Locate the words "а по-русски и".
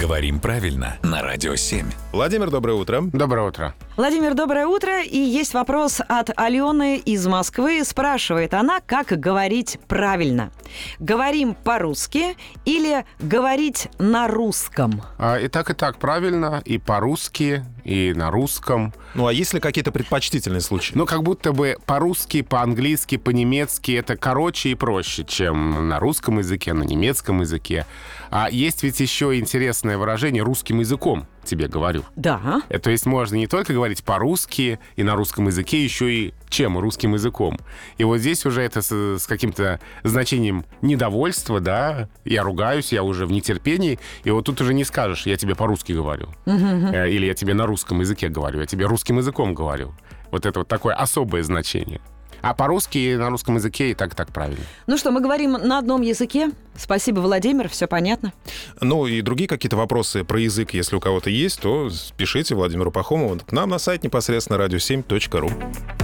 52.42-53.16